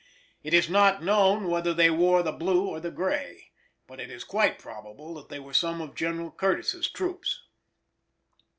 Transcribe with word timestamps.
It 0.41 0.55
is 0.55 0.67
not 0.67 1.03
known 1.03 1.47
whether 1.47 1.75
they 1.75 1.91
wore 1.91 2.23
the 2.23 2.31
blue 2.31 2.65
or 2.65 2.79
the 2.79 2.89
gray, 2.89 3.51
but 3.85 3.99
it 3.99 4.09
is 4.09 4.23
quite 4.23 4.57
probable 4.57 5.13
that 5.13 5.29
they 5.29 5.37
were 5.39 5.53
some 5.53 5.79
of 5.79 5.93
General 5.93 6.31
Curtis's 6.31 6.89
troops. 6.89 7.43